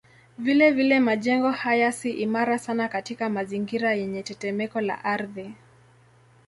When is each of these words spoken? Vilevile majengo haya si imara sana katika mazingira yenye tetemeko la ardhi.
Vilevile 0.37 0.99
majengo 0.99 1.51
haya 1.51 1.91
si 1.91 2.11
imara 2.11 2.57
sana 2.59 2.87
katika 2.87 3.29
mazingira 3.29 3.93
yenye 3.93 4.23
tetemeko 4.23 4.81
la 4.81 5.03
ardhi. 5.05 5.53